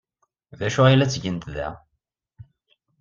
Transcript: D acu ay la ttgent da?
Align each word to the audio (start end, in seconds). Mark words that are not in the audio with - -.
D 0.57 0.61
acu 0.67 0.81
ay 0.83 0.95
la 0.97 1.07
ttgent 1.07 1.43
da? 1.55 1.67